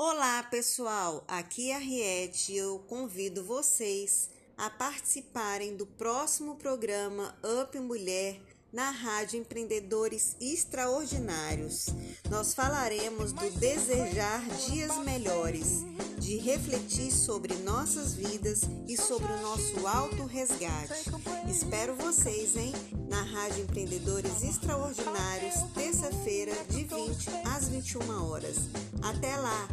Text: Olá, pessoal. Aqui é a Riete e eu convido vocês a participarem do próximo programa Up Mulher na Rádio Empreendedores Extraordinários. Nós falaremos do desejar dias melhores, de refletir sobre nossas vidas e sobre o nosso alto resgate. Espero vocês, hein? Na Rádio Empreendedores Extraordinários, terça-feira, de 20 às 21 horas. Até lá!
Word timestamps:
Olá, 0.00 0.44
pessoal. 0.44 1.24
Aqui 1.26 1.72
é 1.72 1.74
a 1.74 1.78
Riete 1.80 2.52
e 2.52 2.56
eu 2.56 2.78
convido 2.86 3.42
vocês 3.42 4.30
a 4.56 4.70
participarem 4.70 5.76
do 5.76 5.84
próximo 5.84 6.54
programa 6.54 7.36
Up 7.60 7.76
Mulher 7.80 8.40
na 8.72 8.92
Rádio 8.92 9.40
Empreendedores 9.40 10.36
Extraordinários. 10.40 11.86
Nós 12.30 12.54
falaremos 12.54 13.32
do 13.32 13.50
desejar 13.58 14.40
dias 14.68 14.96
melhores, 14.98 15.84
de 16.16 16.36
refletir 16.36 17.10
sobre 17.10 17.54
nossas 17.56 18.14
vidas 18.14 18.60
e 18.86 18.96
sobre 18.96 19.32
o 19.32 19.40
nosso 19.40 19.84
alto 19.84 20.26
resgate. 20.26 21.10
Espero 21.50 21.96
vocês, 21.96 22.56
hein? 22.56 22.72
Na 23.08 23.22
Rádio 23.22 23.64
Empreendedores 23.64 24.44
Extraordinários, 24.68 25.54
terça-feira, 25.74 26.52
de 26.68 26.84
20 26.84 27.30
às 27.56 27.70
21 27.70 28.30
horas. 28.30 28.68
Até 29.02 29.34
lá! 29.38 29.66